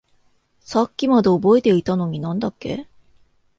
[0.61, 2.87] さっきまで覚えていたのに何だっけ？